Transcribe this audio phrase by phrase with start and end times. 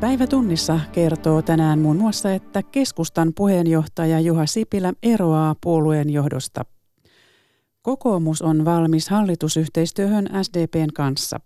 [0.00, 6.64] Päivä tunnissa kertoo tänään muun muassa, että keskustan puheenjohtaja Juha Sipilä eroaa puolueen johdosta.
[7.82, 11.40] Kokoomus on valmis hallitusyhteistyöhön SDPn kanssa.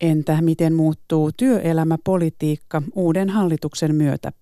[0.00, 4.32] Entä miten muuttuu työelämäpolitiikka uuden hallituksen myötä?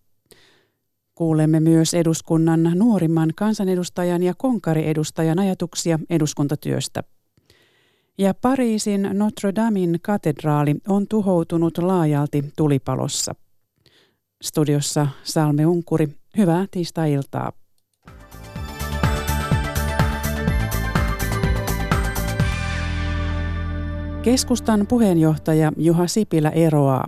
[1.15, 7.03] Kuulemme myös eduskunnan nuorimman kansanedustajan ja konkariedustajan ajatuksia eduskuntatyöstä.
[8.21, 13.35] Ja Pariisin Notre Damein katedraali on tuhoutunut laajalti tulipalossa.
[14.43, 17.53] Studiossa Salme Unkuri, hyvää tiistai-iltaa.
[24.23, 27.07] Keskustan puheenjohtaja Juha Sipilä eroaa.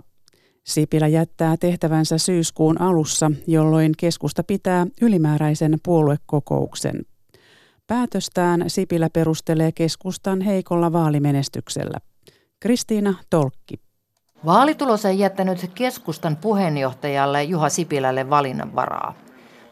[0.63, 7.05] Sipilä jättää tehtävänsä syyskuun alussa, jolloin keskusta pitää ylimääräisen puoluekokouksen.
[7.91, 11.97] Päätöstään Sipilä perustelee keskustan heikolla vaalimenestyksellä.
[12.59, 13.79] Kristiina Tolkki.
[14.45, 19.13] Vaalitulos ei jättänyt keskustan puheenjohtajalle Juha Sipilälle valinnanvaraa.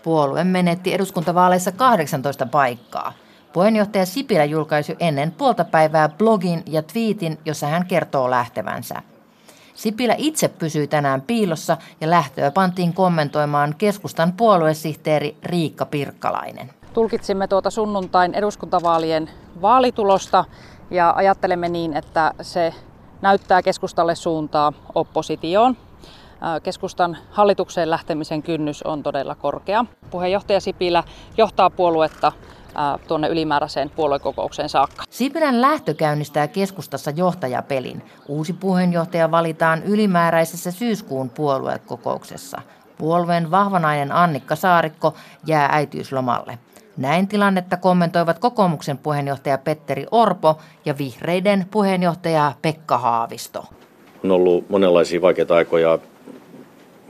[0.03, 3.13] Puolue menetti eduskuntavaaleissa 18 paikkaa.
[3.53, 9.01] Puheenjohtaja Sipilä julkaisi ennen puolta päivää blogin ja twiitin, jossa hän kertoo lähtevänsä.
[9.73, 16.78] Sipilä itse pysyi tänään piilossa ja lähtöä pantiin kommentoimaan keskustan puoluesihteeri Riikka Pirkkalainen.
[16.99, 19.29] Tulkitsimme tuota sunnuntain eduskuntavaalien
[19.61, 20.45] vaalitulosta
[20.91, 22.73] ja ajattelemme niin, että se
[23.21, 25.77] näyttää keskustalle suuntaa oppositioon.
[26.63, 29.85] Keskustan hallitukseen lähtemisen kynnys on todella korkea.
[30.11, 31.03] Puheenjohtaja Sipilä
[31.37, 32.31] johtaa puoluetta
[33.07, 35.03] tuonne ylimääräiseen puoluekokoukseen saakka.
[35.09, 38.03] Sipilän lähtö käynnistää keskustassa johtajapelin.
[38.27, 42.61] Uusi puheenjohtaja valitaan ylimääräisessä syyskuun puoluekokouksessa.
[42.97, 45.13] Puolueen vahvanainen Annikka Saarikko
[45.45, 46.57] jää äitiyslomalle.
[46.99, 53.63] Näin tilannetta kommentoivat kokoomuksen puheenjohtaja Petteri Orpo ja vihreiden puheenjohtaja Pekka Haavisto.
[54.23, 55.99] On ollut monenlaisia vaikeita aikoja.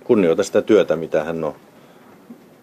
[0.04, 1.56] Kunnioita sitä työtä, mitä hän on,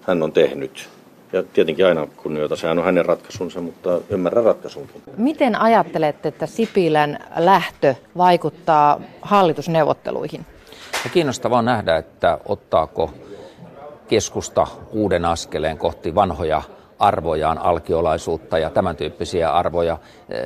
[0.03, 0.89] hän on tehnyt.
[1.33, 5.03] Ja tietenkin aina kunnioita, sehän on hänen ratkaisunsa, mutta ymmärrän ratkaisunkin.
[5.17, 10.47] Miten ajattelette, että Sipilän lähtö vaikuttaa hallitusneuvotteluihin?
[11.05, 13.11] Ja kiinnostavaa on nähdä, että ottaako
[14.09, 16.62] keskusta uuden askeleen kohti vanhoja
[16.99, 19.99] arvojaan, alkiolaisuutta ja tämän tyyppisiä arvoja.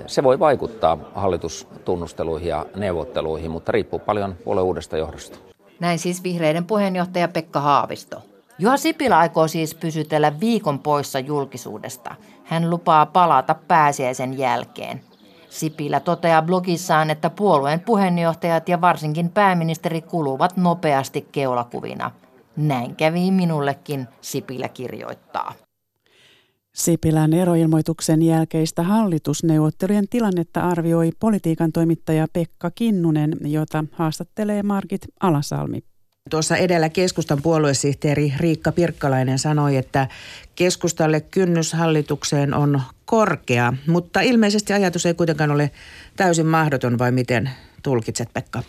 [0.06, 5.38] Se voi vaikuttaa hallitustunnusteluihin ja neuvotteluihin, mutta riippuu paljon puolen uudesta johdosta.
[5.80, 8.22] Näin siis vihreiden puheenjohtaja Pekka Haavisto.
[8.58, 12.14] Juha Sipilä aikoo siis pysytellä viikon poissa julkisuudesta.
[12.44, 15.00] Hän lupaa palata pääsiäisen jälkeen.
[15.50, 22.10] Sipilä toteaa blogissaan, että puolueen puheenjohtajat ja varsinkin pääministeri kuluvat nopeasti keulakuvina.
[22.56, 25.52] Näin kävi minullekin, Sipilä kirjoittaa.
[26.74, 35.82] Sipilän eroilmoituksen jälkeistä hallitusneuvottelujen tilannetta arvioi politiikan toimittaja Pekka Kinnunen, jota haastattelee Margit Alasalmi.
[36.30, 40.08] Tuossa edellä keskustan puoluesihteeri Riikka Pirkkalainen sanoi, että
[40.54, 45.70] keskustalle kynnys hallitukseen on korkea, mutta ilmeisesti ajatus ei kuitenkaan ole
[46.16, 47.50] täysin mahdoton vai miten
[47.82, 48.62] tulkitset Pekka?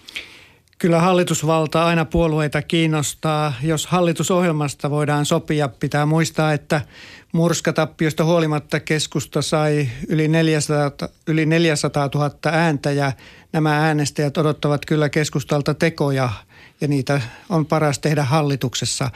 [0.81, 3.53] Kyllä hallitusvalta aina puolueita kiinnostaa.
[3.63, 6.81] Jos hallitusohjelmasta voidaan sopia, pitää muistaa, että
[7.31, 10.91] murskatappiosta huolimatta keskusta sai yli 400,
[11.27, 13.11] yli 400 000 ääntä ja
[13.53, 16.29] nämä äänestäjät odottavat kyllä keskustalta tekoja
[16.81, 19.09] ja niitä on paras tehdä hallituksessa.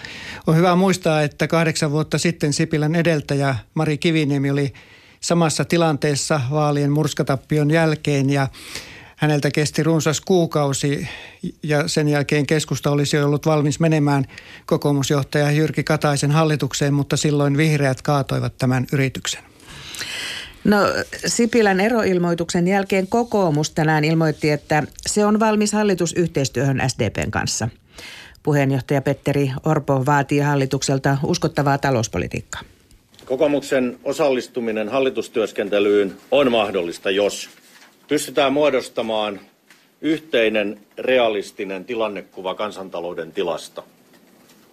[0.48, 4.74] On hyvä muistaa, että kahdeksan vuotta sitten Sipilän edeltäjä Mari Kiviniemi oli
[5.22, 8.48] samassa tilanteessa vaalien murskatappion jälkeen ja
[9.16, 11.08] häneltä kesti runsas kuukausi
[11.64, 14.26] ja sen jälkeen keskusta olisi ollut valmis menemään
[14.66, 19.44] kokoomusjohtaja Jyrki Kataisen hallitukseen, mutta silloin vihreät kaatoivat tämän yrityksen.
[20.64, 20.78] No
[21.25, 27.70] Sipilän eroilmoituksen jälkeen kokoomus tänään ilmoitti, että se on valmis hallitusyhteistyöhön SDPn kanssa.
[28.44, 32.62] Puheenjohtaja Petteri Orpo vaatii hallitukselta uskottavaa talouspolitiikkaa.
[33.25, 37.50] Kokoomuksen osallistuminen hallitustyöskentelyyn on mahdollista, jos
[38.07, 39.40] pystytään muodostamaan
[40.02, 43.84] yhteinen realistinen tilannekuva kansantalouden tilasta.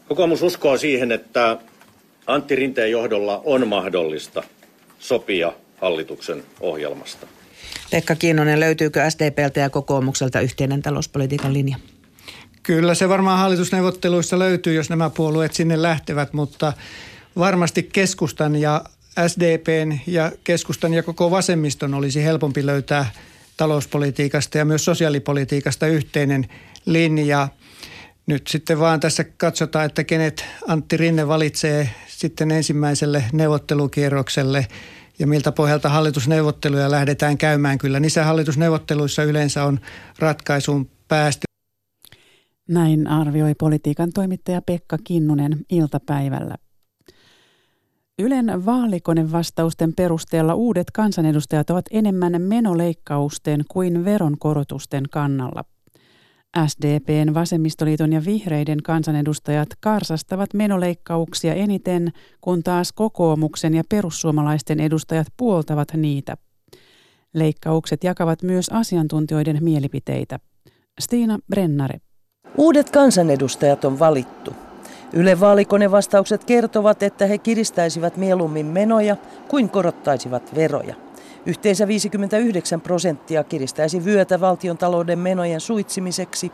[0.08, 1.58] Kokoomus uskoo siihen, että
[2.26, 4.42] Antti Rinteen johdolla on mahdollista
[4.98, 7.26] sopia hallituksen ohjelmasta.
[7.90, 11.76] Pekka Kiinnonen, löytyykö SDPltä ja kokoomukselta yhteinen talouspolitiikan linja?
[12.62, 16.72] Kyllä se varmaan hallitusneuvotteluissa löytyy, jos nämä puolueet sinne lähtevät, mutta
[17.38, 18.84] varmasti keskustan ja
[19.28, 23.10] SDPn ja keskustan ja koko vasemmiston olisi helpompi löytää
[23.56, 26.46] talouspolitiikasta ja myös sosiaalipolitiikasta yhteinen
[26.86, 27.48] linja.
[28.26, 34.66] Nyt sitten vaan tässä katsotaan, että kenet Antti Rinne valitsee sitten ensimmäiselle neuvottelukierrokselle
[35.18, 37.78] ja miltä pohjalta hallitusneuvotteluja lähdetään käymään.
[37.78, 39.80] Kyllä niissä hallitusneuvotteluissa yleensä on
[40.18, 41.42] ratkaisuun päästy.
[42.68, 46.54] Näin arvioi politiikan toimittaja Pekka Kinnunen iltapäivällä.
[48.22, 55.64] Ylen vaalikonevastausten perusteella uudet kansanedustajat ovat enemmän menoleikkausten kuin veronkorotusten kannalla.
[56.66, 65.88] SDPn, Vasemmistoliiton ja Vihreiden kansanedustajat karsastavat menoleikkauksia eniten, kun taas kokoomuksen ja perussuomalaisten edustajat puoltavat
[65.96, 66.36] niitä.
[67.34, 70.38] Leikkaukset jakavat myös asiantuntijoiden mielipiteitä.
[71.00, 72.00] Stiina Brennare.
[72.56, 74.54] Uudet kansanedustajat on valittu.
[75.12, 79.16] Yle vaalikonevastaukset kertovat, että he kiristäisivät mieluummin menoja
[79.48, 80.94] kuin korottaisivat veroja.
[81.46, 86.52] Yhteensä 59 prosenttia kiristäisi vyötä valtion talouden menojen suitsimiseksi.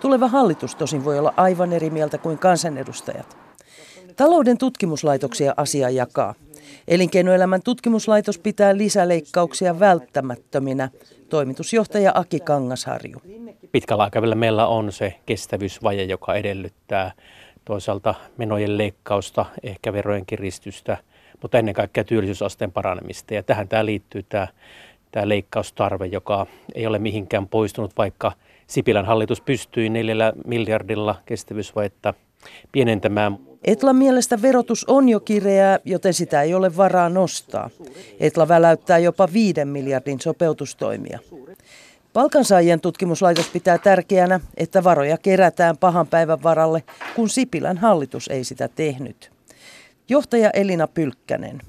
[0.00, 3.36] Tuleva hallitus tosin voi olla aivan eri mieltä kuin kansanedustajat.
[4.16, 6.34] Talouden tutkimuslaitoksia asia jakaa.
[6.88, 10.90] Elinkeinoelämän tutkimuslaitos pitää lisäleikkauksia välttämättöminä.
[11.28, 13.22] Toimitusjohtaja Aki Kangasharju.
[13.72, 17.12] Pitkällä aikavälillä meillä on se kestävyysvaje, joka edellyttää
[17.64, 20.96] toisaalta menojen leikkausta, ehkä verojen kiristystä,
[21.42, 23.34] mutta ennen kaikkea työllisyysasteen paranemista.
[23.34, 24.48] Ja tähän tämä liittyy tämä,
[25.12, 28.32] tämä leikkaustarve, joka ei ole mihinkään poistunut, vaikka
[28.66, 32.14] Sipilän hallitus pystyi neljällä miljardilla kestävyysvajetta
[32.72, 33.38] pienentämään.
[33.64, 37.70] Etlan mielestä verotus on jo kireää, joten sitä ei ole varaa nostaa.
[38.20, 41.18] Etla väläyttää jopa viiden miljardin sopeutustoimia.
[42.12, 46.82] Palkansaajien tutkimuslaitos pitää tärkeänä, että varoja kerätään pahan päivän varalle,
[47.16, 49.30] kun Sipilän hallitus ei sitä tehnyt.
[50.08, 51.60] Johtaja Elina Pylkkänen.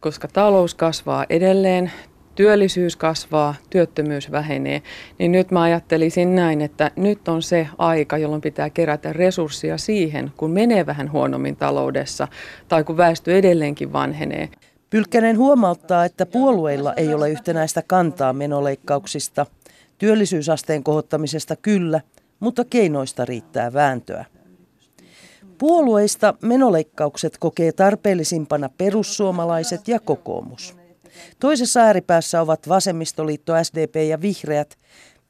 [0.00, 1.92] Koska talous kasvaa edelleen,
[2.34, 4.82] työllisyys kasvaa, työttömyys vähenee,
[5.18, 10.32] niin nyt mä ajattelisin näin, että nyt on se aika, jolloin pitää kerätä resursseja siihen,
[10.36, 12.28] kun menee vähän huonommin taloudessa
[12.68, 14.48] tai kun väestö edelleenkin vanhenee.
[14.90, 19.46] Pylkkänen huomauttaa, että puolueilla ei ole yhtenäistä kantaa menoleikkauksista.
[20.02, 22.00] Työllisyysasteen kohottamisesta kyllä,
[22.40, 24.24] mutta keinoista riittää vääntöä.
[25.58, 30.76] Puolueista menoleikkaukset kokee tarpeellisimpana perussuomalaiset ja kokoomus.
[31.40, 34.78] Toisessa ääripäässä ovat vasemmistoliitto, SDP ja vihreät.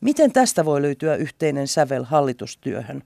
[0.00, 3.02] Miten tästä voi löytyä yhteinen sävel hallitustyöhön?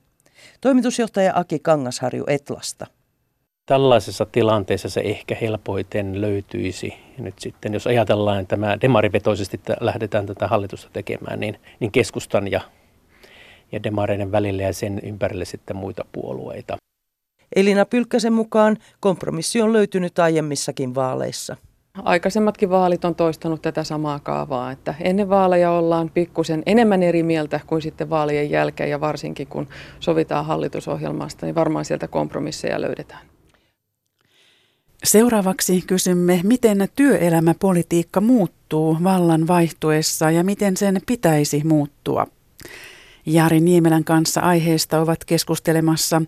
[0.61, 2.87] Toimitusjohtaja Aki Kangasharju Etlasta.
[3.67, 6.93] Tällaisessa tilanteessa se ehkä helpoiten löytyisi.
[7.17, 12.51] Ja nyt sitten, jos ajatellaan, että tämä demarivetoisesti lähdetään tätä hallitusta tekemään, niin, niin keskustan
[12.51, 12.61] ja,
[13.71, 16.77] ja demareiden välillä ja sen ympärille sitten muita puolueita.
[17.55, 21.57] Elina Pylkkäsen mukaan kompromissi on löytynyt aiemmissakin vaaleissa.
[22.03, 27.59] Aikaisemmatkin vaalit on toistanut tätä samaa kaavaa, että ennen vaaleja ollaan pikkusen enemmän eri mieltä
[27.67, 29.67] kuin sitten vaalien jälkeen ja varsinkin kun
[29.99, 33.36] sovitaan hallitusohjelmasta, niin varmaan sieltä kompromisseja löydetään.
[35.03, 42.27] Seuraavaksi kysymme, miten työelämäpolitiikka muuttuu vallan vaihtuessa ja miten sen pitäisi muuttua.
[43.25, 46.21] Jari Niemelän kanssa aiheesta ovat keskustelemassa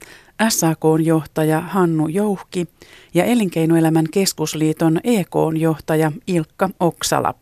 [0.50, 2.68] SAK-johtaja Hannu Jouhki
[3.14, 7.34] ja Elinkeinoelämän keskusliiton EK-johtaja Ilkka Oksala.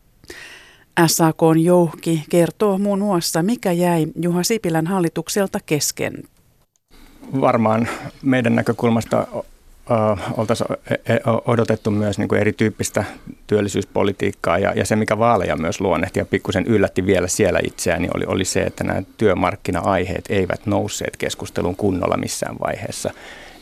[1.08, 6.24] SAK Jouhki kertoo muun muassa, mikä jäi Juha Sipilän hallitukselta kesken.
[7.42, 7.88] Varmaan
[8.22, 9.28] meidän näkökulmasta
[10.38, 13.04] oltaisiin e, e, odotettu myös niin kuin erityyppistä
[13.48, 18.18] työllisyyspolitiikkaa ja, ja se, mikä vaaleja myös luonnehti ja pikkusen yllätti vielä siellä itseään, niin
[18.18, 23.12] oli, oli se, että nämä työmarkkina-aiheet eivät nousseet keskustelun kunnolla missään vaiheessa.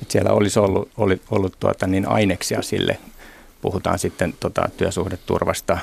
[0.01, 2.97] Et siellä olisi ollut, oli, ollut tuota, niin aineksia sille,
[3.61, 5.77] puhutaan sitten tota, työsuhdeturvasta,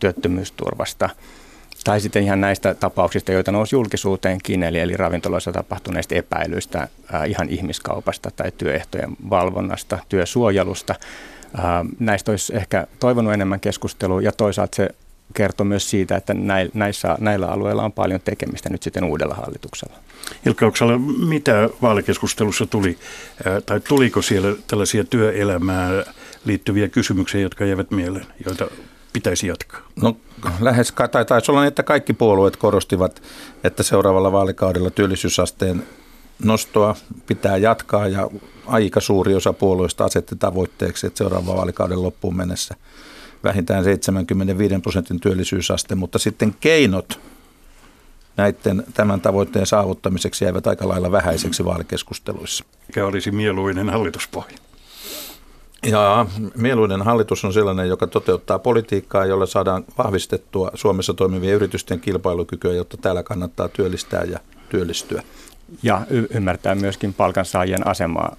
[0.00, 1.10] työttömyysturvasta–
[1.86, 7.48] tai sitten ihan näistä tapauksista, joita nousi julkisuuteenkin, eli, eli ravintoloissa tapahtuneista epäilyistä ää, ihan
[7.48, 10.94] ihmiskaupasta tai työehtojen valvonnasta, työsuojelusta.
[11.56, 14.88] Ää, näistä olisi ehkä toivonut enemmän keskustelua ja toisaalta se
[15.34, 16.34] kertoo myös siitä, että
[16.74, 19.96] näissä, näillä alueilla on paljon tekemistä nyt sitten uudella hallituksella.
[20.46, 22.98] Ilkka Oksala, mitä vaalikeskustelussa tuli,
[23.66, 26.04] tai tuliko siellä tällaisia työelämään
[26.44, 28.66] liittyviä kysymyksiä, jotka jäivät mieleen, joita
[29.16, 29.80] pitäisi jatkaa?
[30.02, 30.16] No
[30.60, 33.22] lähes, tai taisi olla niin, että kaikki puolueet korostivat,
[33.64, 35.82] että seuraavalla vaalikaudella työllisyysasteen
[36.44, 36.96] nostoa
[37.26, 38.30] pitää jatkaa ja
[38.66, 42.74] aika suuri osa puolueista asetti tavoitteeksi, että seuraavan vaalikauden loppuun mennessä
[43.44, 47.20] vähintään 75 prosentin työllisyysaste, mutta sitten keinot
[48.36, 52.64] näiden tämän tavoitteen saavuttamiseksi jäivät aika lailla vähäiseksi vaalikeskusteluissa.
[52.86, 54.58] Mikä olisi mieluinen hallituspohja?
[55.82, 62.72] Ja mieluinen hallitus on sellainen, joka toteuttaa politiikkaa, jolla saadaan vahvistettua Suomessa toimivien yritysten kilpailukykyä,
[62.72, 65.22] jotta täällä kannattaa työllistää ja työllistyä.
[65.82, 68.36] Ja y- ymmärtää myöskin palkansaajien asemaa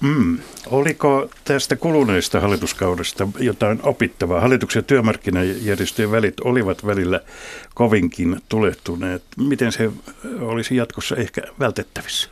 [0.00, 0.38] Mm.
[0.66, 4.40] Oliko tästä kuluneesta hallituskaudesta jotain opittavaa?
[4.40, 7.20] Hallituksen ja työmarkkinajärjestöjen välit olivat välillä
[7.74, 9.22] kovinkin tulehtuneet.
[9.36, 9.90] Miten se
[10.40, 12.28] olisi jatkossa ehkä vältettävissä?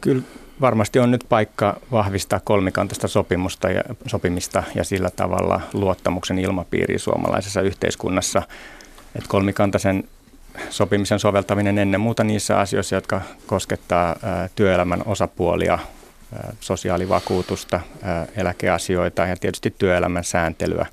[0.00, 0.22] Kyllä
[0.62, 7.60] varmasti on nyt paikka vahvistaa kolmikantaista sopimusta ja, sopimista ja sillä tavalla luottamuksen ilmapiiri suomalaisessa
[7.60, 8.42] yhteiskunnassa.
[9.14, 10.04] Että kolmikantaisen
[10.70, 14.16] sopimisen soveltaminen ennen muuta niissä asioissa, jotka koskettaa
[14.54, 15.78] työelämän osapuolia,
[16.60, 17.80] sosiaalivakuutusta,
[18.36, 20.86] eläkeasioita ja tietysti työelämän sääntelyä.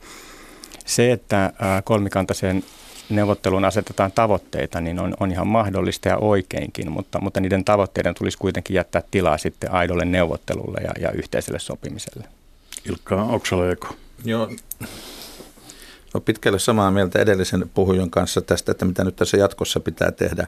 [0.85, 2.63] Se, että kolmikantaisen
[3.09, 8.37] neuvotteluun asetetaan tavoitteita, niin on, on ihan mahdollista ja oikeinkin, mutta, mutta niiden tavoitteiden tulisi
[8.37, 12.23] kuitenkin jättää tilaa sitten aidolle neuvottelulle ja, ja yhteiselle sopimiselle.
[12.89, 13.95] Ilkka Oksalajako.
[14.25, 14.49] Joo,
[16.13, 20.47] olen pitkälle samaa mieltä edellisen puhujan kanssa tästä, että mitä nyt tässä jatkossa pitää tehdä.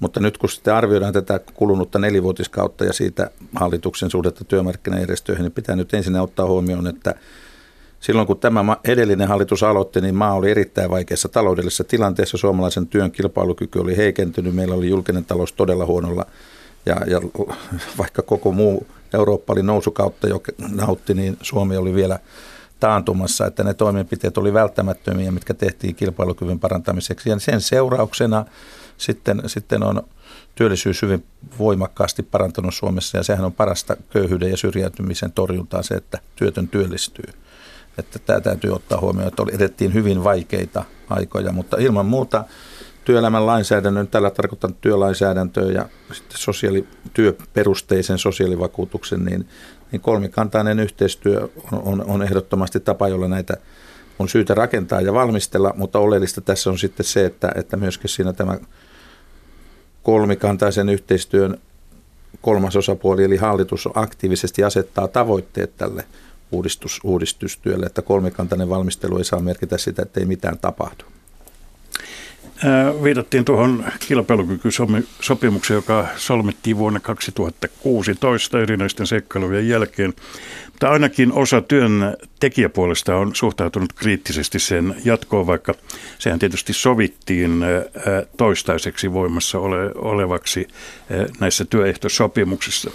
[0.00, 5.76] Mutta nyt kun sitten arvioidaan tätä kulunutta nelivuotiskautta ja siitä hallituksen suhdetta työmarkkinajärjestöihin, niin pitää
[5.76, 7.14] nyt ensin ottaa huomioon, että
[8.00, 12.36] silloin kun tämä edellinen hallitus aloitti, niin maa oli erittäin vaikeassa taloudellisessa tilanteessa.
[12.36, 16.26] Suomalaisen työn kilpailukyky oli heikentynyt, meillä oli julkinen talous todella huonolla
[16.86, 17.20] ja, ja
[17.98, 20.42] vaikka koko muu Eurooppa oli nousukautta jo
[20.74, 22.18] nautti, niin Suomi oli vielä
[22.80, 27.30] taantumassa, että ne toimenpiteet oli välttämättömiä, mitkä tehtiin kilpailukyvyn parantamiseksi.
[27.30, 28.44] Ja sen seurauksena
[28.96, 30.02] sitten, sitten on
[30.54, 31.24] työllisyys hyvin
[31.58, 37.32] voimakkaasti parantunut Suomessa ja sehän on parasta köyhyyden ja syrjäytymisen torjuntaa se, että työtön työllistyy.
[37.98, 42.44] Että tämä täytyy ottaa huomioon, että edettiin hyvin vaikeita aikoja, mutta ilman muuta
[43.04, 49.48] työelämän lainsäädännön, tällä tarkoitan työlainsäädäntöä ja sitten sosiaali, työperusteisen sosiaalivakuutuksen, niin
[49.92, 53.56] niin kolmikantainen yhteistyö on, on, on ehdottomasti tapa, jolla näitä
[54.18, 58.32] on syytä rakentaa ja valmistella, mutta oleellista tässä on sitten se, että, että myöskin siinä
[58.32, 58.58] tämä
[60.02, 61.58] kolmikantaisen yhteistyön
[62.40, 66.04] kolmas osapuoli, eli hallitus aktiivisesti asettaa tavoitteet tälle
[66.52, 71.04] uudistus, uudistustyölle, että kolmikantainen valmistelu ei saa merkitä sitä, että ei mitään tapahdu.
[73.02, 80.14] Viitattiin tuohon kilpailukykysopimukseen, joka solmittiin vuonna 2016 erinäisten seikkailujen jälkeen.
[80.66, 85.74] Mutta ainakin osa työn tekijäpuolesta on suhtautunut kriittisesti sen jatkoon, vaikka
[86.18, 87.64] sehän tietysti sovittiin
[88.36, 90.68] toistaiseksi voimassa ole, olevaksi
[91.40, 92.90] näissä työehtosopimuksissa.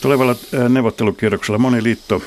[0.00, 0.36] Tulevalla
[0.68, 2.22] neuvottelukierroksella moni liitto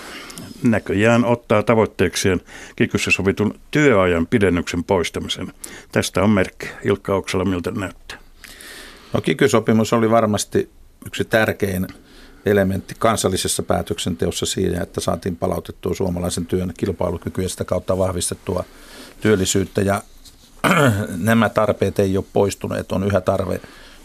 [0.63, 2.41] näköjään ottaa tavoitteekseen
[2.75, 5.53] kikyssä sovitun työajan pidennyksen poistamisen.
[5.91, 6.67] Tästä on merkki.
[6.83, 8.17] Ilkka Oksala, miltä näyttää?
[9.13, 10.69] No kikysopimus oli varmasti
[11.05, 11.87] yksi tärkein
[12.45, 18.63] elementti kansallisessa päätöksenteossa siinä, että saatiin palautettua suomalaisen työn kilpailukykyä ja sitä kautta vahvistettua
[19.21, 19.81] työllisyyttä.
[19.81, 20.01] Ja
[21.17, 23.61] nämä tarpeet ei ole poistuneet, on yhä tarve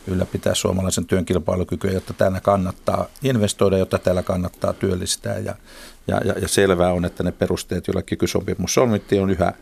[0.06, 5.38] ylläpitää suomalaisen työn kilpailukykyä, jotta täällä kannattaa investoida, jotta täällä kannattaa työllistää.
[5.38, 5.54] Ja,
[6.06, 9.52] ja, ja, selvää on, että ne perusteet, joilla kikysopimus solmittiin, on yhä,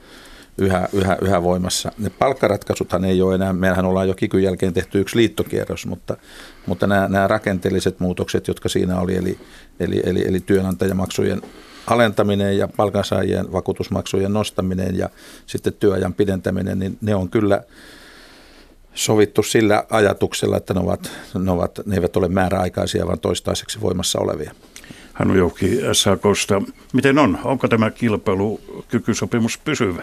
[0.59, 1.93] yhä, yhä, yhä voimassa.
[1.99, 6.17] Ne palkkaratkaisuthan ei ole enää, meillähän ollaan jo kikyn jälkeen tehty yksi liittokierros, mutta,
[6.67, 9.39] mutta nämä, nämä rakenteelliset muutokset, jotka siinä oli, eli,
[9.81, 11.43] eli, eli, eli työnantajamaksujen
[11.87, 15.09] alentaminen ja palkansaajien vakuutusmaksujen nostaminen ja
[15.47, 17.63] sitten työajan pidentäminen, niin ne on kyllä
[18.99, 24.19] sovittu sillä ajatuksella, että ne, ovat, ne, ovat, ne eivät ole määräaikaisia, vaan toistaiseksi voimassa
[24.21, 24.55] olevia.
[25.13, 26.63] Hannu Joukki SAKsta.
[26.93, 27.39] Miten on?
[27.45, 30.03] Onko tämä kilpailukykysopimus pysyvä?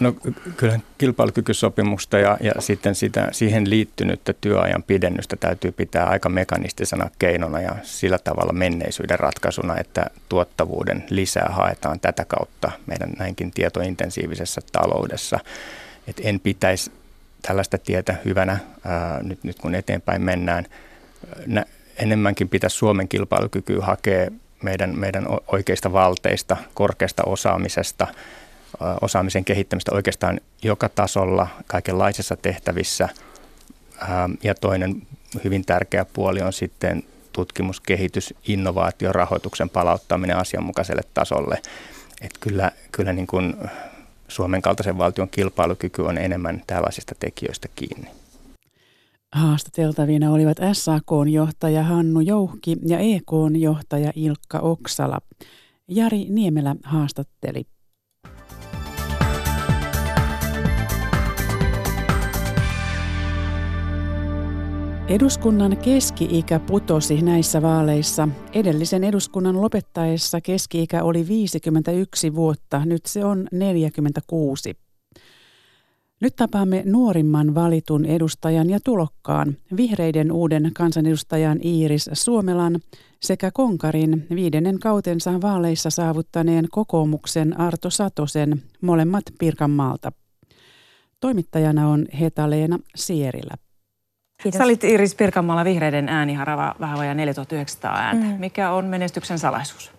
[0.00, 0.12] No
[0.56, 7.60] kyllä kilpailukykysopimusta ja, ja sitten sitä, siihen liittynyttä työajan pidennystä täytyy pitää aika mekanistisena keinona
[7.60, 15.38] ja sillä tavalla menneisyyden ratkaisuna, että tuottavuuden lisää haetaan tätä kautta meidän näinkin tietointensiivisessä taloudessa.
[16.08, 16.90] Et en pitäisi
[17.46, 20.66] tällaista tietä hyvänä ää, nyt, nyt kun eteenpäin mennään.
[21.46, 21.64] Nä,
[21.96, 24.30] enemmänkin pitäisi Suomen kilpailukykyä hakea
[24.62, 28.06] meidän, meidän oikeista valteista, korkeasta osaamisesta,
[29.00, 33.08] osaamisen kehittämistä oikeastaan joka tasolla, kaikenlaisissa tehtävissä.
[34.42, 35.02] Ja toinen
[35.44, 41.54] hyvin tärkeä puoli on sitten tutkimus, kehitys, innovaatio, rahoituksen palauttaminen asianmukaiselle tasolle.
[42.20, 43.56] Että kyllä, kyllä niin kuin
[44.28, 48.08] Suomen kaltaisen valtion kilpailukyky on enemmän tällaisista tekijöistä kiinni.
[49.32, 55.18] Haastateltavina olivat SAK-johtaja Hannu Jouhki ja EK-johtaja Ilkka Oksala.
[55.88, 57.66] Jari Niemelä haastatteli.
[65.08, 68.28] Eduskunnan keski-ikä putosi näissä vaaleissa.
[68.52, 74.76] Edellisen eduskunnan lopettaessa keski-ikä oli 51 vuotta, nyt se on 46.
[76.20, 82.80] Nyt tapaamme nuorimman valitun edustajan ja tulokkaan, vihreiden uuden kansanedustajan Iiris Suomelan
[83.22, 90.12] sekä Konkarin viidennen kautensa vaaleissa saavuttaneen kokoomuksen Arto Satosen, molemmat Pirkanmaalta.
[91.20, 93.65] Toimittajana on Heta-Leena Sierilä.
[94.42, 94.58] Kiitos.
[94.58, 98.26] Sä olit Iris Pirkanmaalla vihreiden ääniharava vähän vajaa 4900 ääntä.
[98.26, 98.34] Mm.
[98.38, 99.96] Mikä on menestyksen salaisuus?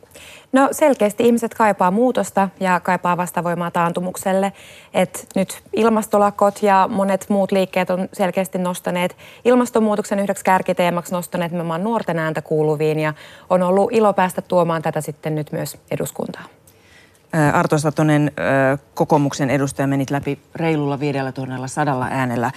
[0.52, 4.54] No selkeästi ihmiset kaipaa muutosta ja kaipaa vastavoimaa taantumukselle.
[4.94, 11.84] Et nyt ilmastolakot ja monet muut liikkeet on selkeästi nostaneet ilmastonmuutoksen yhdeksi kärkiteemaksi nostaneet nimenomaan
[11.84, 13.14] nuorten ääntä kuuluviin ja
[13.50, 16.46] on ollut ilo päästä tuomaan tätä sitten nyt myös eduskuntaan.
[17.54, 18.32] Arto Satonen,
[18.94, 22.52] kokoomuksen edustaja, menit läpi reilulla viidellä tuhannella sadalla äänellä.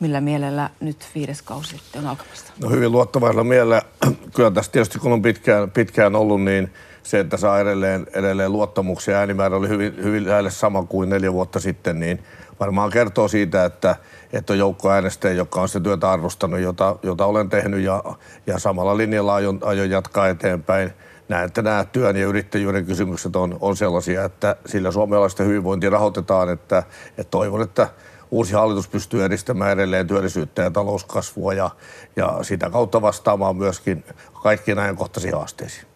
[0.00, 2.52] Millä mielellä nyt viides kausi sitten on alkamassa?
[2.62, 3.82] No hyvin luottavaisella mielellä.
[4.34, 9.18] Kyllä tässä tietysti kun on pitkään, pitkään ollut, niin se, että saa edelleen, edelleen luottamuksia.
[9.18, 12.22] Äänimäärä oli hyvin, hyvin lähelle sama kuin neljä vuotta sitten, niin
[12.60, 13.96] varmaan kertoo siitä, että,
[14.32, 18.04] että on joukko äänestäjiä, joka on sitä työtä arvostanut, jota, jota olen tehnyt ja,
[18.46, 20.92] ja samalla linjalla aion, aion jatkaa eteenpäin.
[21.28, 26.48] Näen, että nämä työn ja yrittäjyyden kysymykset on, on sellaisia, että sillä suomalaisten hyvinvointi rahoitetaan,
[26.48, 27.88] että, että toivon, että
[28.30, 31.70] uusi hallitus pystyy edistämään edelleen työllisyyttä ja talouskasvua ja,
[32.16, 34.04] ja sitä kautta vastaamaan myöskin
[34.42, 35.95] kaikkiin ajankohtaisiin haasteisiin.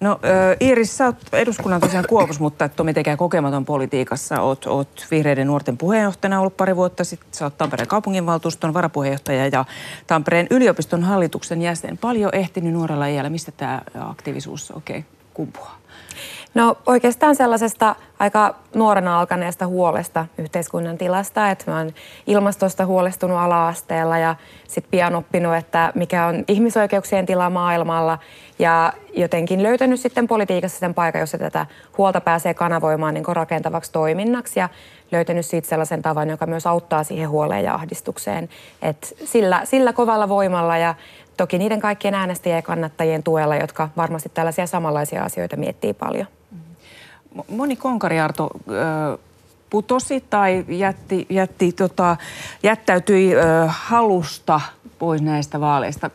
[0.00, 0.20] No
[0.60, 4.40] Iiris, sä oot eduskunnan tosiaan kuopus, mutta et ole mitenkään kokematon politiikassa.
[4.40, 7.28] Oot, oot vihreiden nuorten puheenjohtajana ollut pari vuotta sitten.
[7.32, 9.64] Sä oot Tampereen kaupunginvaltuuston varapuheenjohtaja ja
[10.06, 11.98] Tampereen yliopiston hallituksen jäsen.
[11.98, 13.30] Paljon ehtinyt nuorella iällä.
[13.30, 15.79] Mistä tämä aktiivisuus oikein okay, kumpuaa?
[16.54, 21.92] No oikeastaan sellaisesta aika nuorena alkaneesta huolesta yhteiskunnan tilasta, että mä oon
[22.26, 24.36] ilmastosta huolestunut ala-asteella ja
[24.68, 28.18] sitten pian oppinut, että mikä on ihmisoikeuksien tila maailmalla
[28.58, 31.66] ja jotenkin löytänyt sitten politiikassa sen paikan, jossa tätä
[31.98, 34.68] huolta pääsee kanavoimaan niin rakentavaksi toiminnaksi ja
[35.12, 38.48] löytänyt siitä sellaisen tavan, joka myös auttaa siihen huoleen ja ahdistukseen.
[38.82, 40.94] Et sillä, sillä kovalla voimalla ja
[41.36, 46.26] toki niiden kaikkien äänestäjien ja kannattajien tuella, jotka varmasti tällaisia samanlaisia asioita miettii paljon.
[47.48, 48.50] Moni konkariarto
[49.70, 52.16] putosi tai jätti, jätti, tota,
[52.62, 54.60] jättäytyi ö, halusta
[54.98, 56.10] pois näistä vaaleista.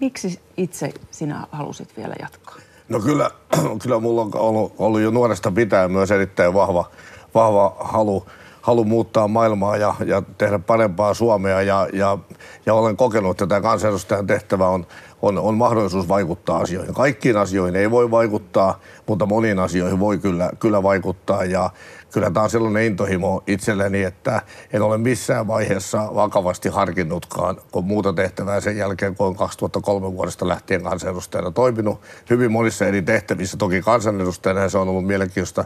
[0.00, 2.56] Miksi itse sinä halusit vielä jatkaa?
[2.88, 3.30] No kyllä,
[3.82, 6.90] kyllä mulla on ollut, ollut jo nuoresta pitäen myös erittäin vahva,
[7.34, 8.26] vahva halu,
[8.62, 11.62] halu muuttaa maailmaa ja, ja tehdä parempaa Suomea.
[11.62, 12.18] Ja, ja,
[12.66, 14.86] ja olen kokenut, että tämä kansanedustajan tehtävä on,
[15.22, 16.94] on, on mahdollisuus vaikuttaa asioihin.
[16.94, 21.44] Kaikkiin asioihin ei voi vaikuttaa, mutta moniin asioihin voi kyllä, kyllä vaikuttaa.
[21.44, 21.70] Ja,
[22.12, 28.12] kyllä tämä on sellainen intohimo itselleni, että en ole missään vaiheessa vakavasti harkinnutkaan, kun muuta
[28.12, 32.00] tehtävää sen jälkeen, kun olen 2003 vuodesta lähtien kansanedustajana toiminut
[32.30, 33.56] hyvin monissa eri tehtävissä.
[33.56, 35.64] Toki kansanedustajana ja se on ollut mielenkiintoista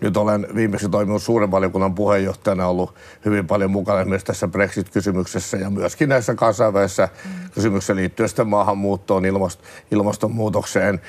[0.00, 5.70] nyt olen viimeksi toiminut suuren valiokunnan puheenjohtajana ollut hyvin paljon mukana esimerkiksi tässä Brexit-kysymyksessä ja
[5.70, 7.50] myöskin näissä kansainvälisissä mm.
[7.54, 11.00] kysymyksissä liittyen sitten maahanmuuttoon, ilmast- ilmastonmuutokseen,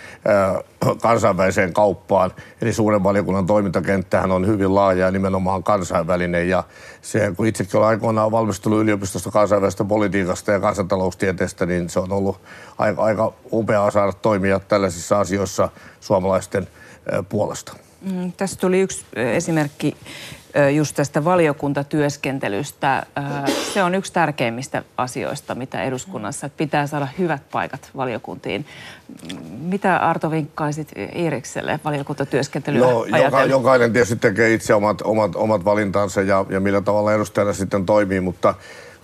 [1.02, 2.32] kansainväliseen kauppaan.
[2.62, 6.50] Eli suuren valiokunnan toimintakenttähän on hyvin laaja ja nimenomaan kansainvälinen.
[6.50, 6.64] Ja
[7.02, 12.42] se, kun itsekin olen aikoinaan valmistunut yliopistosta kansainvälisestä politiikasta ja kansantaloustieteestä, niin se on ollut
[12.78, 15.70] aika, aika upeaa saada toimia tällaisissa asioissa
[16.00, 16.68] suomalaisten
[17.30, 17.87] puolesta.
[18.02, 19.98] Mm, tässä tuli yksi esimerkki
[20.76, 23.06] just tästä valiokuntatyöskentelystä.
[23.74, 28.66] Se on yksi tärkeimmistä asioista, mitä eduskunnassa, että pitää saada hyvät paikat valiokuntiin.
[29.60, 36.22] Mitä Arto vinkkaisit Iirikselle valiokuntatyöskentelyä no, joka, jokainen tietysti tekee itse omat, omat, omat valintansa
[36.22, 38.54] ja, ja millä tavalla edustajana sitten toimii, mutta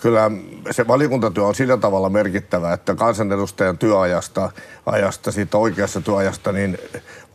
[0.02, 0.32] kyllä
[0.72, 4.52] se valiokuntatyö on sillä tavalla merkittävä, että kansanedustajan työajasta,
[4.86, 6.78] ajasta, siitä oikeassa työajasta, niin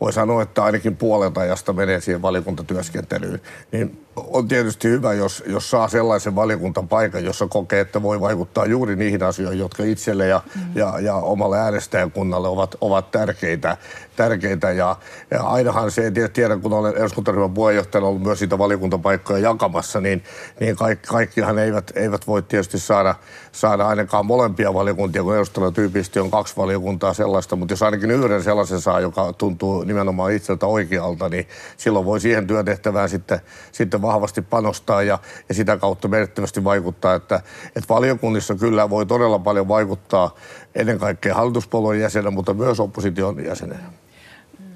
[0.01, 3.41] voi sanoa, että ainakin puolet ajasta menee siihen valiokuntatyöskentelyyn.
[3.71, 8.95] Niin on tietysti hyvä, jos, jos saa sellaisen valiokuntapaikan, jossa kokee, että voi vaikuttaa juuri
[8.95, 10.61] niihin asioihin, jotka itselle ja, mm.
[10.75, 13.77] ja, ja omalle äänestäjäkunnalle ovat, ovat tärkeitä.
[14.15, 14.71] tärkeitä.
[14.71, 14.95] Ja,
[15.31, 20.23] ja ainahan se, tiedä, kun olen eduskuntaryhmän puheenjohtajana ollut myös sitä valiokuntapaikkoja jakamassa, niin,
[20.59, 23.15] niin kaikki, kaikkihan eivät, eivät voi tietysti saada,
[23.51, 28.43] saada ainakaan molempia valiokuntia, kun edustajalla tyypillisesti on kaksi valiokuntaa sellaista, mutta jos ainakin yhden
[28.43, 33.39] sellaisen saa, joka tuntuu nimenomaan itseltä oikealta, niin silloin voi siihen työtehtävään sitten,
[33.71, 35.19] sitten vahvasti panostaa ja,
[35.49, 37.35] ja sitä kautta merkittävästi vaikuttaa, että,
[37.75, 40.35] että valiokunnissa kyllä voi todella paljon vaikuttaa
[40.75, 43.91] ennen kaikkea hallituspuolueen jäsenä, mutta myös opposition jäsenenä.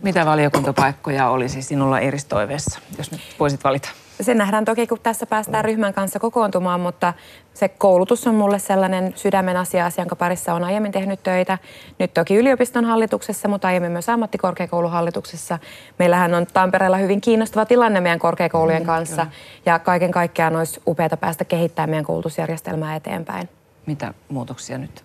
[0.01, 3.89] Mitä valiokuntapaikkoja olisi sinulla eri toiveessa, jos nyt voisit valita?
[4.21, 7.13] se nähdään toki, kun tässä päästään ryhmän kanssa kokoontumaan, mutta
[7.53, 11.57] se koulutus on mulle sellainen sydämen asia, jonka parissa on aiemmin tehnyt töitä.
[11.99, 15.59] Nyt toki yliopiston hallituksessa, mutta aiemmin myös ammattikorkeakoulun hallituksessa.
[15.99, 19.21] Meillähän on Tampereella hyvin kiinnostava tilanne meidän korkeakoulujen mm, kanssa.
[19.21, 19.31] Kyllä.
[19.65, 23.49] Ja kaiken kaikkiaan olisi upeata päästä kehittämään meidän koulutusjärjestelmää eteenpäin.
[23.85, 25.03] Mitä muutoksia nyt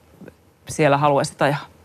[0.68, 1.77] siellä haluaisit ajaa?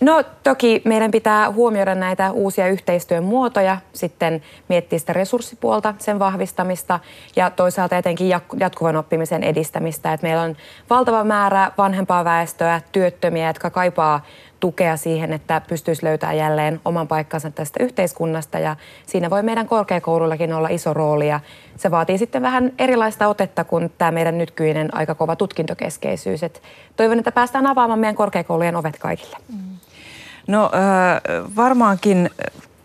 [0.00, 7.00] No toki meidän pitää huomioida näitä uusia yhteistyön muotoja, sitten miettiä sitä resurssipuolta, sen vahvistamista
[7.36, 8.28] ja toisaalta etenkin
[8.60, 10.12] jatkuvan oppimisen edistämistä.
[10.12, 10.56] Et meillä on
[10.90, 14.20] valtava määrä vanhempaa väestöä, työttömiä, jotka kaipaa
[14.60, 20.52] tukea siihen, että pystyisi löytämään jälleen oman paikkansa tästä yhteiskunnasta ja siinä voi meidän korkeakoulullakin
[20.52, 21.40] olla iso rooli ja
[21.76, 26.42] se vaatii sitten vähän erilaista otetta kuin tämä meidän nykyinen aika kova tutkintokeskeisyys.
[26.42, 26.62] Et
[26.96, 29.36] toivon, että päästään avaamaan meidän korkeakoulujen ovet kaikille.
[29.48, 29.76] Mm.
[30.46, 30.70] No
[31.56, 32.30] varmaankin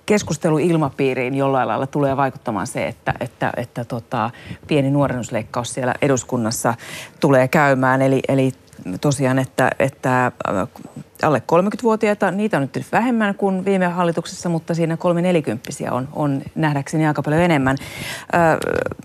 [0.06, 4.30] keskusteluilmapiiriin jollain lailla tulee vaikuttamaan se, että, että, että tota,
[4.68, 6.74] pieni nuorennusleikkaus siellä eduskunnassa
[7.20, 8.02] tulee käymään.
[8.02, 8.52] Eli, eli
[9.02, 10.32] tosiaan, että, että
[11.24, 17.08] alle 30-vuotiaita, niitä on nyt vähemmän kuin viime hallituksessa, mutta siinä 340 on, on nähdäkseni
[17.08, 17.78] aika paljon enemmän.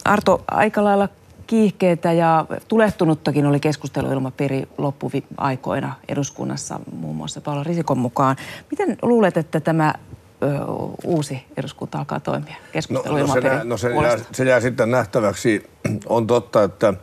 [0.05, 1.09] Arto, aika lailla
[1.47, 8.37] kiihkeitä ja tulehtunuttakin oli keskusteluilmapiiri loppuaikoina eduskunnassa, muun muassa Paula Risikon mukaan.
[8.71, 9.95] Miten luulet, että tämä
[10.43, 10.65] ö,
[11.05, 15.71] uusi eduskunta alkaa toimia keskusteluilmapiiri no, no, se, no se, jää, se jää sitten nähtäväksi.
[16.07, 16.95] On totta, että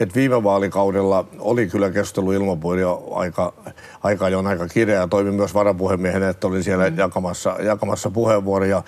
[0.00, 3.52] että viime vaalikaudella oli kyllä keskusteluilmapiiri jo aika,
[4.02, 5.06] aika jo aika kireä.
[5.06, 6.98] Toimin myös varapuhemiehenä, että olin siellä mm.
[6.98, 8.82] jakamassa, jakamassa puheenvuoroja.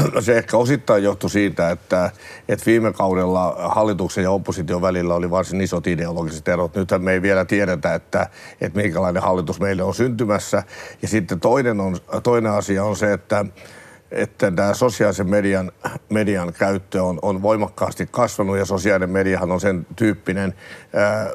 [0.20, 2.10] se ehkä osittain johtui siitä, että,
[2.48, 6.76] että viime kaudella hallituksen ja opposition välillä oli varsin isot ideologiset erot.
[6.76, 8.26] Nythän me ei vielä tiedetä, että,
[8.60, 10.62] että minkälainen hallitus meille on syntymässä.
[11.02, 13.44] Ja sitten toinen, on, toinen asia on se, että
[14.14, 15.72] että tämä sosiaalisen median,
[16.08, 20.54] median käyttö on, on voimakkaasti kasvanut ja sosiaalinen mediahan on sen tyyppinen
[20.94, 21.30] ää,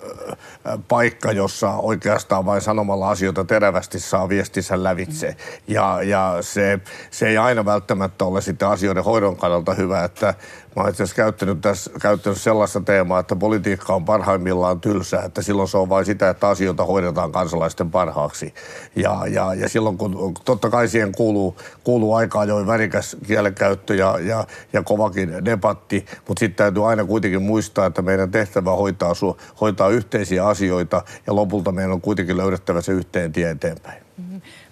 [0.87, 5.35] paikka, jossa oikeastaan vain sanomalla asioita terävästi saa viestinsä lävitse.
[5.67, 6.79] Ja, ja se,
[7.11, 10.33] se ei aina välttämättä ole sitten asioiden hoidon kannalta hyvä, että
[10.79, 15.41] Mä olen itse asiassa käyttänyt, tässä, käyttänyt sellaista teemaa, että politiikka on parhaimmillaan tylsää, että
[15.41, 18.53] silloin se on vain sitä, että asioita hoidetaan kansalaisten parhaaksi.
[18.95, 24.19] Ja, ja, ja silloin kun totta kai siihen kuuluu, kuuluu aikaa jo värikäs kielenkäyttö ja,
[24.19, 29.13] ja, ja kovakin debatti, mutta sitten täytyy aina kuitenkin muistaa, että meidän tehtävä hoitaa,
[29.61, 34.03] hoitaa yhteisiä asioita ja lopulta meidän on kuitenkin löydettävä se yhteen tie eteenpäin.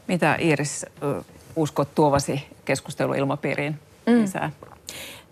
[0.07, 0.85] Mitä Iiris
[1.55, 4.47] uskot tuovasi keskusteluilmapiiriin lisää?
[4.47, 4.77] Mm.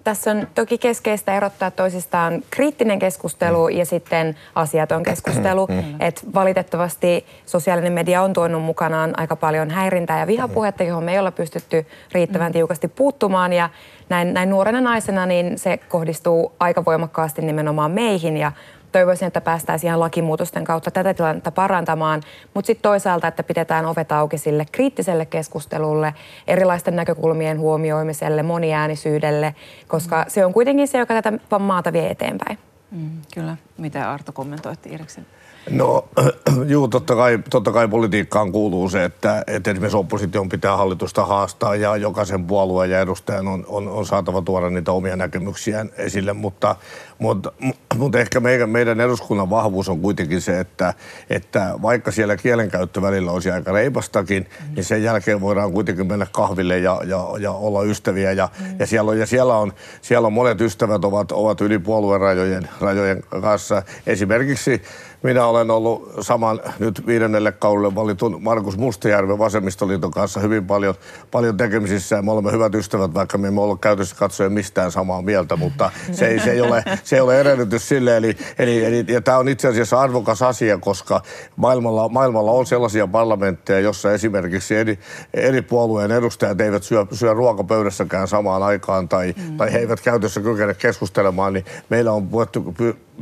[0.06, 5.68] Tässä on toki keskeistä erottaa toisistaan kriittinen keskustelu ja sitten asiaton keskustelu.
[5.68, 6.02] Mm.
[6.02, 11.20] Et valitettavasti sosiaalinen media on tuonut mukanaan aika paljon häirintää ja vihapuhetta, johon me ei
[11.20, 12.54] olla pystytty riittävän mm.
[12.54, 13.54] tiukasti puuttumaan.
[13.54, 13.70] Ja
[14.10, 18.52] näin, näin nuorena naisena niin se kohdistuu aika voimakkaasti nimenomaan meihin ja
[18.92, 22.22] toivoisin, että päästäisiin ihan lakimuutosten kautta tätä tilannetta parantamaan,
[22.54, 26.14] mutta sitten toisaalta, että pidetään ovet auki sille kriittiselle keskustelulle,
[26.48, 29.56] erilaisten näkökulmien huomioimiselle, moniäänisyydelle,
[29.88, 32.58] koska se on kuitenkin se, joka tätä maata vie eteenpäin.
[32.92, 33.58] Mm, kyllä.
[33.78, 35.26] Mitä Arto kommentoitti Iriksen?
[35.70, 36.08] No
[36.72, 41.76] juu, totta kai, totta kai politiikkaan kuuluu se, että, että esimerkiksi opposition pitää hallitusta haastaa
[41.76, 46.76] ja jokaisen puolueen ja edustajan on, on, on saatava tuoda niitä omia näkemyksiään esille, mutta,
[47.20, 47.52] mutta,
[47.96, 50.94] mutta ehkä meidän, meidän eduskunnan vahvuus on kuitenkin se, että,
[51.30, 54.76] että vaikka siellä kielenkäyttö välillä olisi aika reipastakin, mm.
[54.76, 58.66] niin sen jälkeen voidaan kuitenkin mennä kahville ja, ja, ja olla ystäviä ja, mm.
[58.80, 62.70] ja, siellä, on, ja siellä, on, siellä on monet ystävät ovat, ovat yli puolueen rajojen,
[62.82, 63.84] rajojen kanssa.
[64.08, 64.82] Esimerkiksi
[65.26, 70.96] minä olen ollut saman nyt viidennelle kaudelle valitun Markus Mustajärven vasemmistoliiton kanssa hyvin paljon,
[71.32, 72.22] paljon tekemisissä.
[72.22, 76.28] Me olemme hyvät ystävät, vaikka me emme ole käytössä katsoen mistään samaa mieltä, mutta se
[76.28, 78.18] ei, se ei, ole, se ei ole edellytys sille.
[78.18, 81.22] Eli, eli, eli, ja tämä on itse asiassa arvokas asia, koska
[81.56, 85.00] maailmalla, maailmalla on sellaisia parlamentteja, jossa esimerkiksi eri,
[85.34, 89.58] eri puolueen edustajat eivät syö, syö ruokapöydässäkään samaan aikaan tai, mm.
[89.58, 92.32] tai he eivät käytössä kykene keskustelemaan, niin meillä on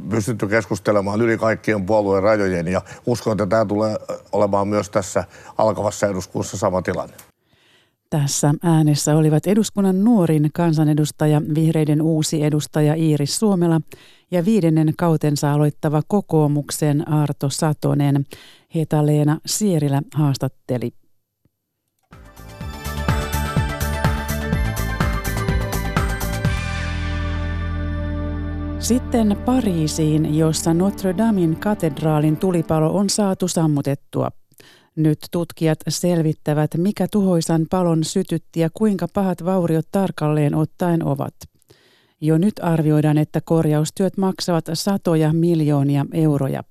[0.09, 3.95] pystytty keskustelemaan yli kaikkien puolueen rajojen ja uskon, että tämä tulee
[4.31, 5.23] olemaan myös tässä
[5.57, 7.15] alkavassa eduskunnassa sama tilanne.
[8.09, 13.81] Tässä äänessä olivat eduskunnan nuorin kansanedustaja, vihreiden uusi edustaja Iiris Suomela
[14.31, 18.25] ja viidennen kautensa aloittava kokoomuksen Arto Satonen.
[18.75, 21.02] Heta-Leena Sierilä haastatteli.
[28.83, 34.29] Sitten Pariisiin, jossa Notre Damen katedraalin tulipalo on saatu sammutettua.
[34.95, 41.33] Nyt tutkijat selvittävät, mikä tuhoisan palon sytytti ja kuinka pahat vauriot tarkalleen ottaen ovat.
[42.21, 46.63] Jo nyt arvioidaan, että korjaustyöt maksavat satoja miljoonia euroja.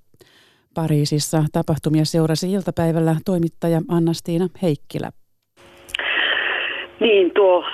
[0.74, 5.10] Pariisissa tapahtumia seurasi iltapäivällä toimittaja Anna-Stiina Heikkilä.
[7.00, 7.64] Niin, tuo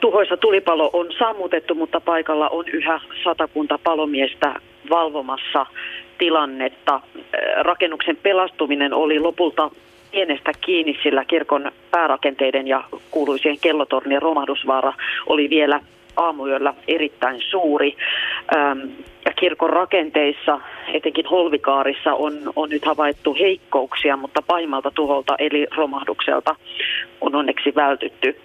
[0.00, 4.54] tuhoisa tulipalo on sammutettu, mutta paikalla on yhä satakunta palomiestä
[4.90, 5.66] valvomassa
[6.18, 7.00] tilannetta.
[7.60, 9.70] Rakennuksen pelastuminen oli lopulta
[10.10, 14.92] pienestä kiinni, sillä kirkon päärakenteiden ja kuuluisien kellotornien romahdusvaara
[15.26, 15.80] oli vielä
[16.24, 17.96] aamuyöllä erittäin suuri.
[19.24, 20.60] Ja kirkon rakenteissa,
[20.92, 26.56] etenkin Holvikaarissa, on, on nyt havaittu heikkouksia, mutta pahimmalta tuholta eli romahdukselta
[27.20, 28.36] on onneksi vältytty.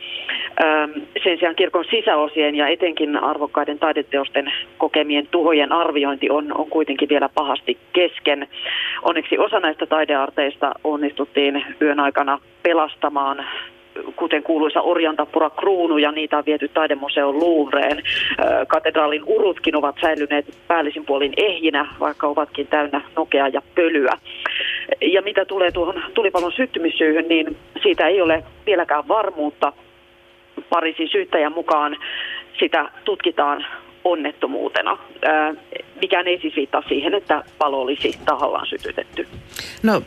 [1.23, 7.29] Sen sijaan kirkon sisäosien ja etenkin arvokkaiden taideteosten kokemien tuhojen arviointi on, on kuitenkin vielä
[7.29, 8.47] pahasti kesken.
[9.01, 13.45] Onneksi osa näistä taidearteista onnistuttiin yön aikana pelastamaan
[14.15, 18.03] kuten kuuluisa orjantapura kruunu ja niitä on viety taidemuseon Louvreen.
[18.67, 24.17] Katedraalin urutkin ovat säilyneet päällisin puolin ehjinä, vaikka ovatkin täynnä nokea ja pölyä.
[25.01, 29.73] Ja mitä tulee tuohon tulipalon syttymissyyhyn, niin siitä ei ole vieläkään varmuutta.
[30.69, 31.97] Pariisin syyttäjän mukaan
[32.59, 33.65] sitä tutkitaan
[34.03, 34.97] onnettomuutena.
[36.01, 39.27] Mikään ei siis viittaa siihen, että palo olisi tahallaan sytytetty.
[39.83, 40.01] No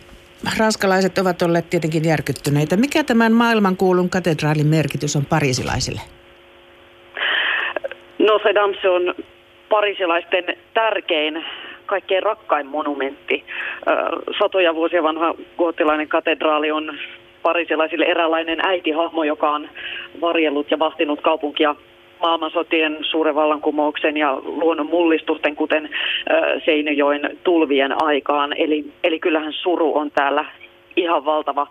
[0.58, 2.76] ranskalaiset ovat olleet tietenkin järkyttyneitä.
[2.76, 6.00] Mikä tämän maailmankuulun katedraalin merkitys on parisilaisille?
[8.18, 9.14] Notre Dame se on
[9.68, 11.44] parisilaisten tärkein,
[11.86, 13.44] kaikkein rakkain monumentti.
[14.38, 16.98] Satoja vuosia vanha goottilainen katedraali on
[17.42, 19.68] parisilaisille eräänlainen äitihahmo, joka on
[20.20, 21.74] varjellut ja vahtinut kaupunkia
[22.22, 25.90] maailmansotien suuren vallankumouksen ja luonnon mullistusten, kuten
[26.64, 28.52] Seinäjoen tulvien aikaan.
[28.52, 30.44] Eli, eli kyllähän suru on täällä
[30.96, 31.66] ihan valtava.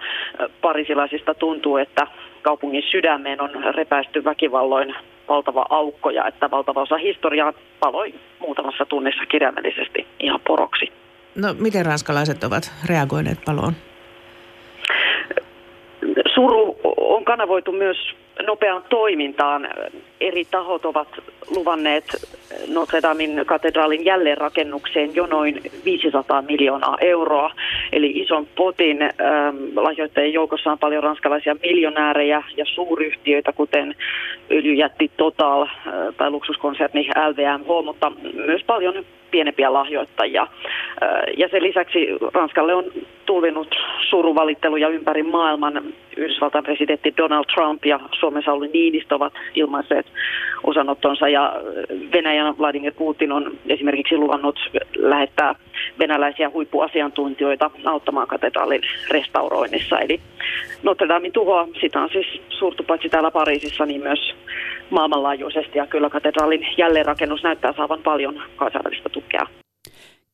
[0.62, 2.08] Parisilaisista tuntuu, että
[2.42, 4.96] kaupungin sydämeen on repäisty väkivalloin
[5.28, 10.92] valtava aukko ja että valtava osa historiaa paloi muutamassa tunnissa kirjaimellisesti ihan poroksi.
[11.36, 13.74] No miten ranskalaiset ovat reagoineet paloon?
[16.36, 17.98] Suru on kanavoitu myös
[18.46, 19.70] nopeaan toimintaan.
[20.22, 21.08] Eri tahot ovat
[21.56, 22.06] luvanneet
[22.68, 27.52] Notre Damein katedraalin jälleenrakennukseen jo noin 500 miljoonaa euroa,
[27.92, 29.02] eli ison potin.
[29.02, 33.96] Ähm, lahjoittajien joukossa on paljon ranskalaisia miljonäärejä ja suuryhtiöitä, kuten
[34.52, 40.48] öljyjätti Total äh, tai luksuskonserni LVMH, mutta myös paljon pienempiä lahjoittajia.
[41.38, 42.84] Ja sen lisäksi Ranskalle on
[43.26, 43.76] tulvinut
[44.10, 45.84] suruvalitteluja ympäri maailman.
[46.18, 50.06] Yhdysvaltain presidentti Donald Trump ja Suomen Sauli Niinistö ovat ilmaisseet
[50.64, 51.54] osanottonsa ja
[52.14, 54.60] Venäjän Vladimir Putin on esimerkiksi luvannut
[54.96, 55.56] lähettää
[56.00, 60.00] venäläisiä huippuasiantuntijoita auttamaan katedraalin restauroinnissa.
[60.00, 60.20] Eli
[60.84, 64.36] Notre Damein tuhoa, sitä on siis suurtu paitsi täällä Pariisissa, niin myös
[64.92, 65.78] maailmanlaajuisesti.
[65.78, 69.48] Ja kyllä katedraalin jälleenrakennus näyttää saavan paljon kansainvälistä tukea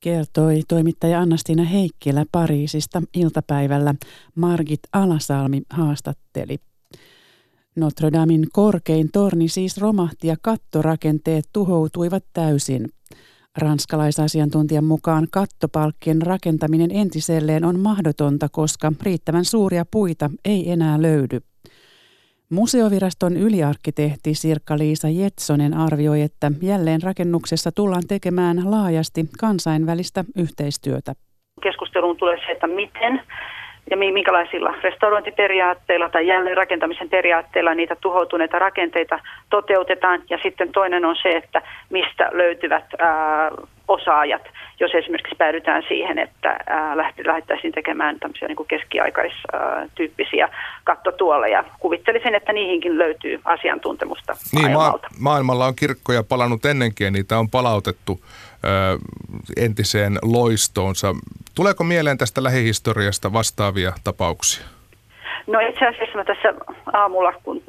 [0.04, 3.96] kertoi toimittaja Annastina Heikkilä Pariisista iltapäivällä.
[4.36, 6.58] Margit Alasalmi haastatteli.
[7.76, 12.89] Notre Damin korkein torni siis romahti ja kattorakenteet tuhoutuivat täysin.
[13.58, 21.39] Ranskalaisasiantuntijan mukaan kattopalkkien rakentaminen entiselleen on mahdotonta, koska riittävän suuria puita ei enää löydy.
[22.54, 31.13] Museoviraston yliarkkitehti Sirkka-Liisa Jetsonen arvioi, että jälleen rakennuksessa tullaan tekemään laajasti kansainvälistä yhteistyötä.
[31.63, 33.22] Keskusteluun tulee se, että miten
[33.89, 40.22] ja minkälaisilla restaurointiperiaatteilla tai jälleenrakentamisen periaatteilla niitä tuhoutuneita rakenteita toteutetaan.
[40.30, 43.52] Ja sitten toinen on se, että mistä löytyvät ää,
[43.88, 44.41] osaajat,
[44.80, 46.60] jos esimerkiksi päädytään siihen, että
[47.26, 50.50] lähdettäisiin tekemään tämmöisiä niin keskiaikaistyyppisiä
[50.84, 51.63] kattotuoleja.
[51.80, 57.50] Kuvittelisin, että niihinkin löytyy asiantuntemusta niin, ma- maailmalla on kirkkoja palannut ennenkin ja niitä on
[57.50, 58.28] palautettu ö,
[59.58, 61.15] entiseen loistoonsa.
[61.56, 64.65] Tuleeko mieleen tästä lähihistoriasta vastaavia tapauksia?
[65.48, 66.54] No itse asiassa mä tässä
[66.93, 67.62] aamulla, kun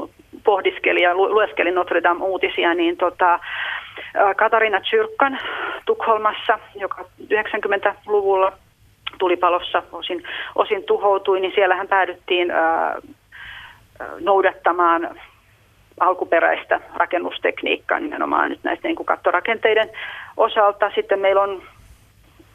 [0.44, 3.40] pohdiskelin ja lueskelin Notre Dame-uutisia, niin tota,
[4.37, 5.38] Katarina Tsyrkkan
[5.87, 8.53] Tukholmassa, joka 90-luvulla
[9.18, 10.22] tulipalossa osin,
[10.55, 12.96] osin tuhoutui, niin siellähän päädyttiin ää,
[14.20, 15.20] noudattamaan
[16.00, 19.90] alkuperäistä rakennustekniikkaa nimenomaan nyt näistä niin kattorakenteiden
[20.37, 20.90] osalta.
[20.94, 21.62] Sitten meillä on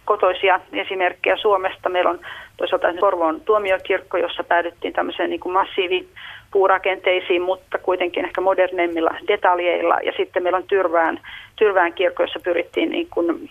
[0.10, 1.90] kotoisia esimerkkejä Suomesta.
[1.90, 2.20] Meillä on
[2.58, 9.96] toisaalta Korvoon tuomiokirkko, jossa päädyttiin tämmöiseen niin massiivipuurakenteisiin, mutta kuitenkin ehkä moderneimmilla detaljeilla.
[10.06, 11.20] Ja sitten meillä on Tyrvään,
[11.56, 13.50] Tyrvään kirkko, jossa pyrittiin niin kuin,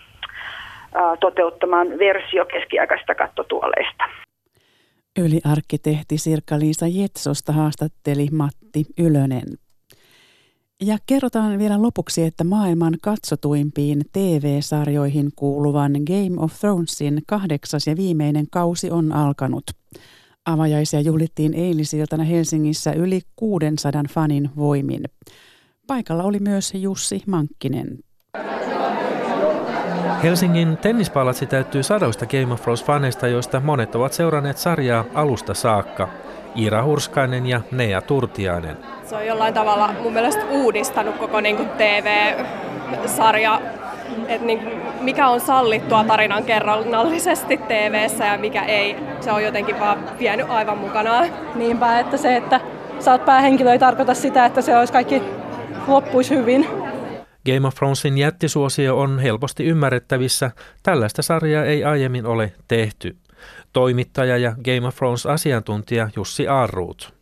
[0.95, 4.03] ä, toteuttamaan versio keskiaikaisista kattotuoleista.
[5.19, 9.68] Yliarkkitehti Sirkka-Liisa Jetsosta haastatteli Matti Ylönen.
[10.81, 18.45] Ja kerrotaan vielä lopuksi, että maailman katsotuimpiin TV-sarjoihin kuuluvan Game of Thronesin kahdeksas ja viimeinen
[18.51, 19.63] kausi on alkanut.
[20.45, 25.03] Avajaisia juhlittiin eilisiltana Helsingissä yli 600 fanin voimin.
[25.87, 27.99] Paikalla oli myös Jussi Mankkinen.
[30.23, 36.09] Helsingin tennispalatsi täyttyy sadoista Game of Thrones-faneista, joista monet ovat seuranneet sarjaa alusta saakka.
[36.57, 38.77] Iira Hurskainen ja Nea Turtiainen.
[39.09, 43.61] Se on jollain tavalla mun mielestä uudistanut koko niin kuin TV-sarja,
[44.27, 44.59] että niin,
[45.01, 48.95] mikä on sallittua tarinan kerronnallisesti tv ja mikä ei.
[49.21, 51.29] Se on jotenkin vaan vienyt aivan mukanaan.
[51.55, 52.61] Niinpä, että se, että
[52.99, 55.21] sä oot päähenkilö ei tarkoita sitä, että se olisi kaikki
[55.87, 56.67] loppuisi hyvin.
[57.45, 60.51] Game of Thronesin jättisuosio on helposti ymmärrettävissä.
[60.83, 63.15] Tällaista sarjaa ei aiemmin ole tehty.
[63.73, 67.18] Toimittaja ja Game of Thrones asiantuntija Jussi Arruut.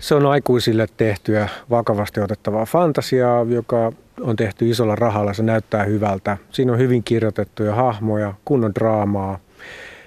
[0.00, 5.32] Se on aikuisille tehtyä vakavasti otettavaa fantasiaa, joka on tehty isolla rahalla.
[5.32, 6.36] Se näyttää hyvältä.
[6.50, 9.38] Siinä on hyvin kirjoitettuja hahmoja, kunnon draamaa.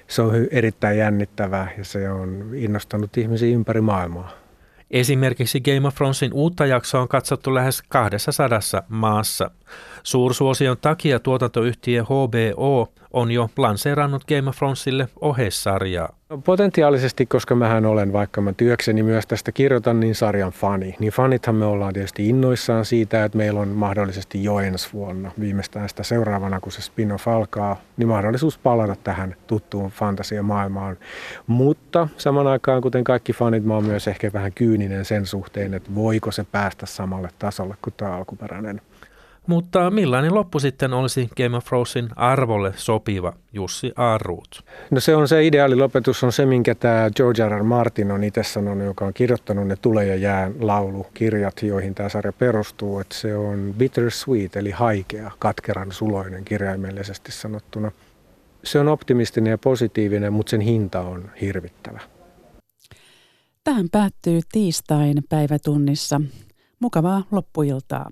[0.07, 4.31] Se on erittäin jännittävää ja se on innostanut ihmisiä ympäri maailmaa.
[4.91, 9.51] Esimerkiksi Game of Thronesin uutta jaksoa on katsottu lähes 200 maassa.
[10.03, 16.15] Suursuosion takia tuotantoyhtiö HBO on jo lanseerannut Game of Thronesille ohessarjaa.
[16.45, 20.95] Potentiaalisesti, koska mähän olen, vaikka mä työkseni myös tästä kirjoitan, niin sarjan fani.
[20.99, 25.89] Niin fanithan me ollaan tietysti innoissaan siitä, että meillä on mahdollisesti jo ensi vuonna, viimeistään
[25.89, 30.97] sitä seuraavana, kun se spin-off alkaa, niin mahdollisuus palata tähän tuttuun fantasiamaailmaan.
[31.47, 35.95] Mutta saman aikaan, kuten kaikki fanit, mä oon myös ehkä vähän kyyninen sen suhteen, että
[35.95, 38.81] voiko se päästä samalle tasolle kuin tämä alkuperäinen
[39.47, 44.65] mutta millainen loppu sitten olisi Game of Thronesin arvolle sopiva Jussi Arruut?
[44.91, 47.51] No se on se ideaali lopetus, on se minkä tämä George R.
[47.51, 47.63] R.
[47.63, 52.33] Martin on itse sanonut, joka on kirjoittanut ne Tule ja jään laulukirjat, joihin tämä sarja
[52.33, 52.99] perustuu.
[52.99, 57.91] Että se on bittersweet eli haikea, katkeran suloinen kirjaimellisesti sanottuna.
[58.63, 61.99] Se on optimistinen ja positiivinen, mutta sen hinta on hirvittävä.
[63.63, 66.21] Tähän päättyy tiistain päivätunnissa.
[66.79, 68.09] Mukavaa loppuiltaa.